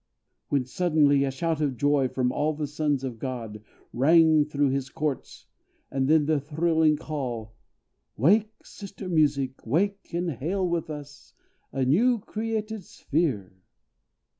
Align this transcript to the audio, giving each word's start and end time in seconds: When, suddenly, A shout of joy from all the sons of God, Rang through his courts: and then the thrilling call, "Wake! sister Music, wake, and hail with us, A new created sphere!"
When, 0.49 0.65
suddenly, 0.65 1.23
A 1.23 1.29
shout 1.29 1.61
of 1.61 1.77
joy 1.77 2.07
from 2.07 2.31
all 2.31 2.55
the 2.55 2.65
sons 2.65 3.03
of 3.03 3.19
God, 3.19 3.61
Rang 3.93 4.45
through 4.45 4.69
his 4.69 4.89
courts: 4.89 5.45
and 5.91 6.07
then 6.07 6.25
the 6.25 6.39
thrilling 6.39 6.97
call, 6.97 7.53
"Wake! 8.17 8.65
sister 8.65 9.07
Music, 9.07 9.63
wake, 9.63 10.11
and 10.11 10.31
hail 10.31 10.67
with 10.67 10.89
us, 10.89 11.35
A 11.71 11.85
new 11.85 12.17
created 12.17 12.83
sphere!" 12.83 13.61